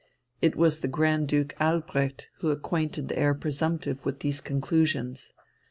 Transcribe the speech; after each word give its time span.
It 0.41 0.55
was 0.55 0.79
the 0.79 0.87
Grand 0.87 1.27
Duke 1.27 1.53
Albrecht 1.61 2.27
who 2.39 2.49
acquainted 2.49 3.07
the 3.07 3.19
Heir 3.19 3.35
Presumptive 3.35 4.03
with 4.03 4.21
these 4.21 4.41
conclusions. 4.41 5.31